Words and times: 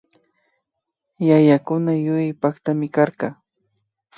Yayakuna 1.27 1.91
yuyay 2.03 2.31
pakchimi 2.41 2.87
karka 2.95 3.27